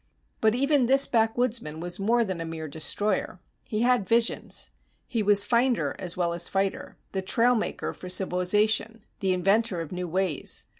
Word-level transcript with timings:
But 0.41 0.55
even 0.55 0.87
this 0.87 1.05
backwoodsman 1.05 1.79
was 1.79 1.99
more 1.99 2.23
than 2.23 2.41
a 2.41 2.43
mere 2.43 2.67
destroyer. 2.67 3.39
He 3.67 3.83
had 3.83 4.07
visions. 4.09 4.71
He 5.05 5.21
was 5.21 5.43
finder 5.43 5.95
as 5.99 6.17
well 6.17 6.33
as 6.33 6.49
fighter 6.49 6.97
the 7.11 7.21
trail 7.21 7.53
maker 7.53 7.93
for 7.93 8.09
civilization, 8.09 9.03
the 9.19 9.31
inventor 9.31 9.79
of 9.79 9.91
new 9.91 10.07
ways. 10.07 10.65